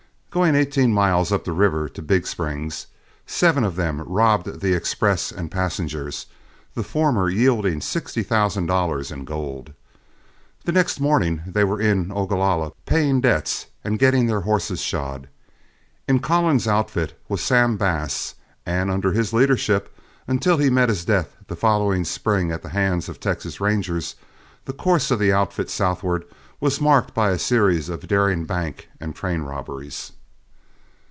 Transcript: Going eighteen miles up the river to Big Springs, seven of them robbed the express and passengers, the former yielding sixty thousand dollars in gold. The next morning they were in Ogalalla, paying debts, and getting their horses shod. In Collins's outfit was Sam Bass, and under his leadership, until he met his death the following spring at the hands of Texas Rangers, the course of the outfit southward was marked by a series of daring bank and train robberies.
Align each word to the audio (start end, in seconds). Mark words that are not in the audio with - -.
Going 0.33 0.55
eighteen 0.55 0.93
miles 0.93 1.33
up 1.33 1.43
the 1.43 1.51
river 1.51 1.89
to 1.89 2.01
Big 2.01 2.25
Springs, 2.25 2.87
seven 3.27 3.65
of 3.65 3.75
them 3.75 3.99
robbed 4.03 4.61
the 4.61 4.73
express 4.73 5.29
and 5.29 5.51
passengers, 5.51 6.25
the 6.73 6.83
former 6.85 7.29
yielding 7.29 7.81
sixty 7.81 8.23
thousand 8.23 8.67
dollars 8.67 9.11
in 9.11 9.25
gold. 9.25 9.73
The 10.63 10.71
next 10.71 11.01
morning 11.01 11.41
they 11.45 11.65
were 11.65 11.81
in 11.81 12.13
Ogalalla, 12.13 12.71
paying 12.85 13.19
debts, 13.19 13.65
and 13.83 13.99
getting 13.99 14.27
their 14.27 14.39
horses 14.47 14.79
shod. 14.79 15.27
In 16.07 16.19
Collins's 16.19 16.65
outfit 16.65 17.19
was 17.27 17.41
Sam 17.43 17.75
Bass, 17.75 18.35
and 18.65 18.89
under 18.89 19.11
his 19.11 19.33
leadership, 19.33 19.93
until 20.29 20.55
he 20.55 20.69
met 20.69 20.87
his 20.87 21.03
death 21.03 21.35
the 21.47 21.57
following 21.57 22.05
spring 22.05 22.53
at 22.53 22.61
the 22.61 22.69
hands 22.69 23.09
of 23.09 23.19
Texas 23.19 23.59
Rangers, 23.59 24.15
the 24.63 24.71
course 24.71 25.11
of 25.11 25.19
the 25.19 25.33
outfit 25.33 25.69
southward 25.69 26.23
was 26.61 26.79
marked 26.79 27.13
by 27.13 27.31
a 27.31 27.37
series 27.37 27.89
of 27.89 28.07
daring 28.07 28.45
bank 28.45 28.87
and 28.97 29.13
train 29.13 29.41
robberies. 29.41 30.13